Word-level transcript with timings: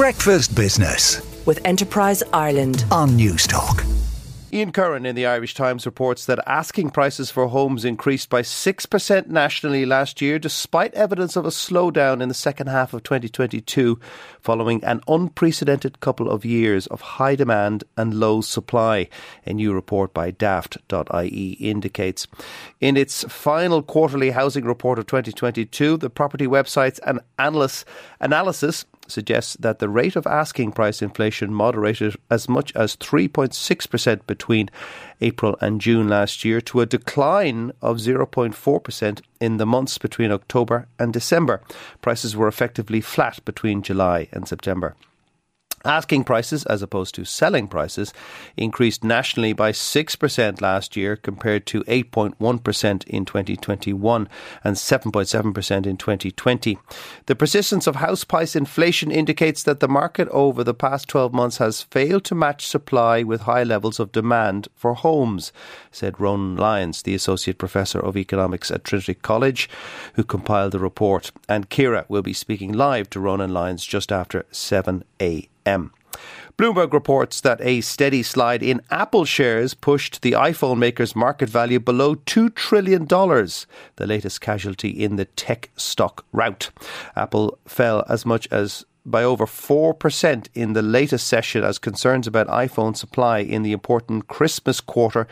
Breakfast 0.00 0.56
Business 0.56 1.20
with 1.44 1.60
Enterprise 1.66 2.22
Ireland 2.32 2.86
on 2.90 3.10
Newstalk. 3.10 3.84
Ian 4.50 4.72
Curran 4.72 5.04
in 5.04 5.14
the 5.14 5.26
Irish 5.26 5.52
Times 5.52 5.84
reports 5.84 6.24
that 6.24 6.42
asking 6.46 6.90
prices 6.90 7.30
for 7.30 7.46
homes 7.48 7.84
increased 7.84 8.30
by 8.30 8.40
6% 8.40 9.26
nationally 9.26 9.84
last 9.84 10.22
year, 10.22 10.38
despite 10.38 10.94
evidence 10.94 11.36
of 11.36 11.44
a 11.44 11.50
slowdown 11.50 12.22
in 12.22 12.28
the 12.28 12.34
second 12.34 12.68
half 12.68 12.94
of 12.94 13.02
2022, 13.02 14.00
following 14.40 14.82
an 14.84 15.02
unprecedented 15.06 16.00
couple 16.00 16.30
of 16.30 16.46
years 16.46 16.86
of 16.86 17.02
high 17.02 17.36
demand 17.36 17.84
and 17.98 18.14
low 18.14 18.40
supply. 18.40 19.06
A 19.44 19.52
new 19.52 19.74
report 19.74 20.14
by 20.14 20.30
daft.ie 20.30 21.50
indicates. 21.60 22.26
In 22.80 22.96
its 22.96 23.22
final 23.24 23.82
quarterly 23.82 24.30
housing 24.30 24.64
report 24.64 24.98
of 24.98 25.06
2022, 25.06 25.98
the 25.98 26.08
property 26.08 26.46
website's 26.46 27.00
an 27.00 27.20
analysis 28.18 28.86
suggests 29.10 29.56
that 29.60 29.78
the 29.78 29.88
rate 29.88 30.16
of 30.16 30.26
asking 30.26 30.72
price 30.72 31.02
inflation 31.02 31.52
moderated 31.52 32.16
as 32.30 32.48
much 32.48 32.74
as 32.74 32.96
3.6% 32.96 34.26
between 34.26 34.70
April 35.20 35.56
and 35.60 35.80
June 35.80 36.08
last 36.08 36.44
year 36.44 36.60
to 36.62 36.80
a 36.80 36.86
decline 36.86 37.72
of 37.82 37.98
0.4% 37.98 39.20
in 39.40 39.56
the 39.56 39.66
months 39.66 39.98
between 39.98 40.30
October 40.30 40.86
and 40.98 41.12
December. 41.12 41.60
Prices 42.00 42.36
were 42.36 42.48
effectively 42.48 43.00
flat 43.00 43.44
between 43.44 43.82
July 43.82 44.28
and 44.32 44.46
September. 44.46 44.94
Asking 45.82 46.24
prices, 46.24 46.66
as 46.66 46.82
opposed 46.82 47.14
to 47.14 47.24
selling 47.24 47.66
prices, 47.66 48.12
increased 48.54 49.02
nationally 49.02 49.54
by 49.54 49.72
6% 49.72 50.60
last 50.60 50.94
year 50.94 51.16
compared 51.16 51.64
to 51.66 51.82
8.1% 51.84 53.04
in 53.04 53.24
2021 53.24 54.28
and 54.62 54.76
7.7% 54.76 55.86
in 55.86 55.96
2020. 55.96 56.78
The 57.24 57.34
persistence 57.34 57.86
of 57.86 57.96
house 57.96 58.24
price 58.24 58.54
inflation 58.54 59.10
indicates 59.10 59.62
that 59.62 59.80
the 59.80 59.88
market 59.88 60.28
over 60.28 60.62
the 60.62 60.74
past 60.74 61.08
12 61.08 61.32
months 61.32 61.56
has 61.56 61.80
failed 61.80 62.24
to 62.24 62.34
match 62.34 62.66
supply 62.66 63.22
with 63.22 63.42
high 63.42 63.64
levels 63.64 63.98
of 63.98 64.12
demand 64.12 64.68
for 64.74 64.92
homes, 64.92 65.50
said 65.90 66.20
Ronan 66.20 66.56
Lyons, 66.56 67.00
the 67.02 67.14
Associate 67.14 67.56
Professor 67.56 68.00
of 68.00 68.18
Economics 68.18 68.70
at 68.70 68.84
Trinity 68.84 69.14
College, 69.14 69.70
who 70.12 70.24
compiled 70.24 70.72
the 70.72 70.78
report. 70.78 71.32
And 71.48 71.70
Ciara 71.70 72.04
will 72.10 72.20
be 72.20 72.34
speaking 72.34 72.72
live 72.72 73.08
to 73.10 73.20
Ronan 73.20 73.54
Lyons 73.54 73.86
just 73.86 74.12
after 74.12 74.44
7 74.50 75.04
a.m. 75.22 75.59
M. 75.66 75.92
Bloomberg 76.60 76.92
reports 76.92 77.40
that 77.40 77.60
a 77.62 77.80
steady 77.80 78.22
slide 78.22 78.62
in 78.62 78.82
Apple 78.90 79.24
shares 79.24 79.72
pushed 79.72 80.20
the 80.20 80.32
iPhone 80.32 80.76
maker's 80.76 81.16
market 81.16 81.48
value 81.48 81.80
below 81.80 82.16
$2 82.16 82.54
trillion, 82.54 83.06
the 83.06 84.06
latest 84.06 84.42
casualty 84.42 84.90
in 84.90 85.16
the 85.16 85.24
tech 85.24 85.70
stock 85.76 86.26
rout. 86.32 86.70
Apple 87.16 87.58
fell 87.66 88.04
as 88.10 88.26
much 88.26 88.46
as 88.50 88.84
by 89.04 89.22
over 89.22 89.46
4% 89.46 90.48
in 90.54 90.72
the 90.72 90.82
latest 90.82 91.26
session 91.26 91.64
as 91.64 91.78
concerns 91.78 92.26
about 92.26 92.46
iPhone 92.48 92.96
supply 92.96 93.38
in 93.38 93.62
the 93.62 93.72
important 93.72 94.28
Christmas 94.28 94.80
quarter 94.80 95.26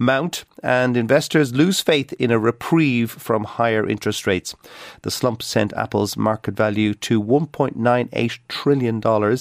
mount 0.00 0.44
and 0.62 0.96
investors 0.96 1.54
lose 1.54 1.80
faith 1.80 2.12
in 2.14 2.30
a 2.30 2.38
reprieve 2.38 3.10
from 3.10 3.44
higher 3.44 3.86
interest 3.86 4.26
rates. 4.26 4.54
The 5.02 5.10
slump 5.10 5.42
sent 5.42 5.74
Apple's 5.74 6.16
market 6.16 6.54
value 6.54 6.94
to 6.94 7.22
$1.98 7.22 8.38
trillion, 8.48 9.36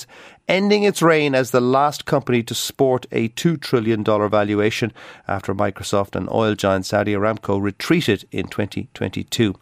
ending 0.49 0.83
its 0.83 1.01
reign 1.01 1.35
as 1.35 1.51
the 1.51 1.61
last 1.61 2.05
company 2.05 2.41
to 2.43 2.55
sport 2.55 3.05
a 3.11 3.29
$2 3.29 3.61
trillion 3.61 4.03
valuation 4.03 4.91
after 5.27 5.53
Microsoft 5.53 6.15
and 6.15 6.29
oil 6.31 6.55
giant 6.55 6.87
Saudi 6.87 7.13
Aramco 7.13 7.61
retreated 7.61 8.27
in 8.31 8.47
2022. 8.47 9.55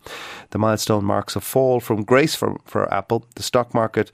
The 0.49 0.57
milestone 0.57 1.03
marks 1.03 1.35
a 1.35 1.41
fall 1.41 1.81
from 1.81 2.03
grace 2.03 2.33
for, 2.33 2.57
for 2.65 2.91
Apple. 2.91 3.25
The 3.35 3.43
stock 3.43 3.73
market 3.73 4.11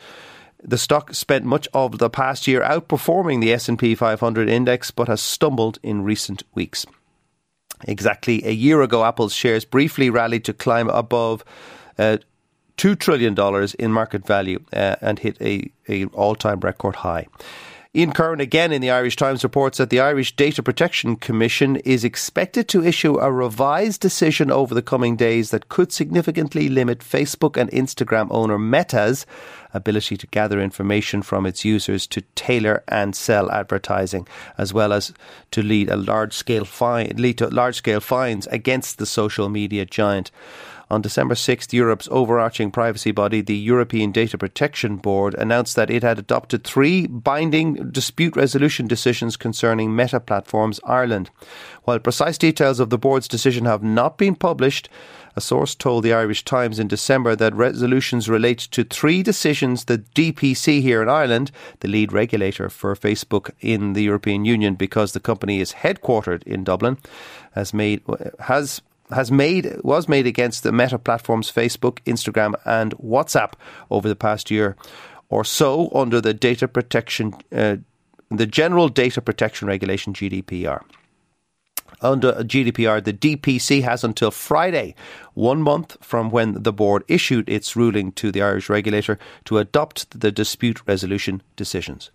the 0.65 0.77
stock 0.77 1.13
spent 1.13 1.43
much 1.43 1.67
of 1.73 1.97
the 1.97 2.09
past 2.09 2.47
year 2.47 2.61
outperforming 2.61 3.41
the 3.41 3.51
S&P 3.51 3.95
500 3.95 4.47
index 4.47 4.91
but 4.91 5.09
has 5.09 5.21
stumbled 5.21 5.77
in 5.83 6.05
recent 6.05 6.43
weeks. 6.55 6.85
Exactly 7.85 8.41
a 8.45 8.51
year 8.51 8.81
ago 8.81 9.03
Apple's 9.03 9.33
shares 9.33 9.65
briefly 9.65 10.09
rallied 10.09 10.45
to 10.45 10.53
climb 10.53 10.89
above 10.89 11.43
uh, 11.97 12.17
$2 12.77 12.97
trillion 12.99 13.35
in 13.79 13.91
market 13.91 14.25
value 14.25 14.59
uh, 14.73 14.95
and 15.01 15.19
hit 15.19 15.37
a, 15.41 15.71
a 15.87 16.05
all-time 16.05 16.59
record 16.59 16.97
high. 16.97 17.27
Ian 17.95 18.11
Curran, 18.11 18.39
again 18.39 18.71
in 18.71 18.81
the 18.81 18.89
Irish 18.89 19.15
Times, 19.15 19.43
reports 19.43 19.77
that 19.77 19.91
the 19.91 19.99
Irish 19.99 20.35
Data 20.35 20.63
Protection 20.63 21.15
Commission 21.15 21.75
is 21.75 22.03
expected 22.03 22.67
to 22.69 22.83
issue 22.83 23.19
a 23.19 23.31
revised 23.31 24.01
decision 24.01 24.49
over 24.49 24.73
the 24.73 24.81
coming 24.81 25.15
days 25.15 25.51
that 25.51 25.69
could 25.69 25.91
significantly 25.91 26.69
limit 26.69 27.01
Facebook 27.01 27.55
and 27.55 27.69
Instagram 27.69 28.29
owner 28.31 28.57
Meta's 28.57 29.27
ability 29.75 30.17
to 30.17 30.25
gather 30.25 30.59
information 30.59 31.21
from 31.21 31.45
its 31.45 31.63
users 31.63 32.07
to 32.07 32.21
tailor 32.33 32.83
and 32.87 33.15
sell 33.15 33.51
advertising, 33.51 34.27
as 34.57 34.73
well 34.73 34.91
as 34.91 35.13
to 35.51 35.61
lead 35.61 35.87
a 35.87 35.95
large 35.95 36.33
scale 36.33 36.65
fine, 36.65 37.13
lead 37.17 37.37
to 37.37 37.47
large 37.49 37.75
scale 37.75 37.99
fines 37.99 38.47
against 38.47 38.97
the 38.97 39.05
social 39.05 39.49
media 39.49 39.85
giant. 39.85 40.31
On 40.93 41.01
December 41.01 41.33
6th, 41.33 41.73
Europe's 41.73 42.07
overarching 42.11 42.69
privacy 42.69 43.11
body, 43.11 43.41
the 43.41 43.57
European 43.57 44.11
Data 44.11 44.37
Protection 44.37 44.97
Board, 44.97 45.33
announced 45.33 45.75
that 45.75 45.89
it 45.89 46.03
had 46.03 46.19
adopted 46.19 46.63
three 46.63 47.07
binding 47.07 47.89
dispute 47.89 48.35
resolution 48.35 48.85
decisions 48.85 49.35
concerning 49.35 49.95
Meta 49.95 50.19
Platforms 50.19 50.79
Ireland. 50.83 51.31
While 51.85 51.97
precise 51.97 52.37
details 52.37 52.79
of 52.79 52.91
the 52.91 52.99
board's 52.99 53.27
decision 53.27 53.65
have 53.65 53.81
not 53.81 54.19
been 54.19 54.35
published, 54.35 54.87
a 55.35 55.41
source 55.41 55.73
told 55.73 56.03
the 56.03 56.13
Irish 56.13 56.45
Times 56.45 56.77
in 56.77 56.87
December 56.87 57.35
that 57.37 57.55
resolutions 57.55 58.29
relate 58.29 58.59
to 58.59 58.83
three 58.83 59.23
decisions 59.23 59.85
the 59.85 59.97
DPC 59.97 60.79
here 60.79 61.01
in 61.01 61.09
Ireland, 61.09 61.49
the 61.79 61.87
lead 61.87 62.13
regulator 62.13 62.69
for 62.69 62.95
Facebook 62.95 63.49
in 63.61 63.93
the 63.93 64.03
European 64.03 64.45
Union 64.45 64.75
because 64.75 65.13
the 65.13 65.19
company 65.19 65.59
is 65.59 65.73
headquartered 65.73 66.43
in 66.43 66.63
Dublin, 66.63 66.99
has 67.55 67.73
made 67.73 68.03
has 68.41 68.83
has 69.13 69.31
made 69.31 69.79
was 69.83 70.07
made 70.07 70.27
against 70.27 70.63
the 70.63 70.71
Meta 70.71 70.99
platforms 70.99 71.51
Facebook, 71.51 71.99
Instagram, 72.05 72.53
and 72.65 72.97
WhatsApp 72.97 73.53
over 73.89 74.07
the 74.07 74.15
past 74.15 74.51
year 74.51 74.75
or 75.29 75.43
so 75.43 75.89
under 75.95 76.21
the 76.21 76.33
data 76.33 76.67
protection, 76.67 77.33
uh, 77.51 77.77
the 78.29 78.45
General 78.45 78.87
Data 78.87 79.21
Protection 79.21 79.67
Regulation 79.67 80.13
(GDPR). 80.13 80.81
Under 82.01 82.33
GDPR, 82.33 83.03
the 83.03 83.13
DPC 83.13 83.81
has 83.83 84.03
until 84.03 84.29
Friday, 84.29 84.93
one 85.33 85.61
month 85.61 85.97
from 86.01 86.29
when 86.29 86.61
the 86.63 86.73
board 86.73 87.03
issued 87.07 87.47
its 87.47 87.75
ruling 87.75 88.11
to 88.13 88.31
the 88.31 88.41
Irish 88.41 88.69
regulator, 88.69 89.17
to 89.45 89.57
adopt 89.57 90.19
the 90.19 90.31
dispute 90.31 90.81
resolution 90.85 91.41
decisions. 91.55 92.11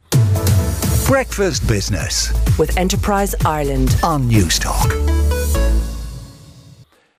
Breakfast 1.06 1.66
Business 1.66 2.32
with 2.58 2.76
Enterprise 2.76 3.34
Ireland 3.44 3.96
on 4.02 4.28
Newstalk. 4.28 5.27